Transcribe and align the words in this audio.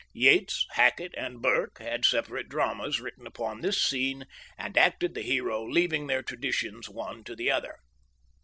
Yates, 0.13 0.65
Hackett, 0.71 1.13
and 1.15 1.43
Burke 1.43 1.77
had 1.77 2.05
separate 2.05 2.49
dramas 2.49 2.99
written 2.99 3.27
upon 3.27 3.61
this 3.61 3.79
scene 3.79 4.25
and 4.57 4.75
acted 4.75 5.13
the 5.13 5.21
hero, 5.21 5.63
leaving 5.63 6.07
their 6.07 6.23
traditions 6.23 6.89
one 6.89 7.23
to 7.23 7.35
the 7.35 7.51
other. 7.51 7.77